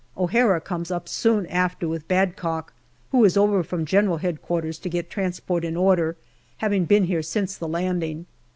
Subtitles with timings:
[0.17, 2.73] O'Hara comes up soon after with Badcock,
[3.11, 4.71] who is over from G.H.Q.
[4.81, 6.17] to get transport hi order,
[6.57, 8.25] having been here since the landing.